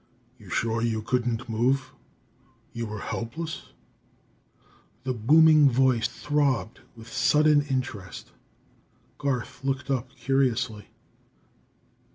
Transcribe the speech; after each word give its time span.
"You're 0.39 0.49
sure 0.49 0.81
you 0.81 1.03
couldn't 1.03 1.47
move? 1.47 1.91
You 2.73 2.87
were 2.87 3.01
helpless?" 3.01 3.71
The 5.03 5.13
booming 5.13 5.69
voice 5.69 6.07
throbbed 6.07 6.79
with 6.95 7.07
sudden 7.13 7.61
interest. 7.67 8.31
Garth 9.19 9.63
looked 9.63 9.91
up 9.91 10.15
curiously. 10.15 10.87